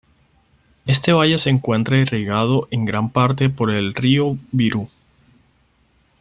Este 0.87 1.13
valle 1.13 1.37
se 1.37 1.51
encuentra 1.51 1.95
irrigado 1.95 2.67
en 2.71 2.85
gran 2.85 3.11
parte 3.11 3.49
por 3.51 3.69
el 3.69 3.93
río 3.93 4.35
Virú. 4.51 4.89